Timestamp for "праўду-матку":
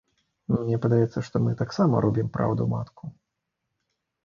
2.39-3.03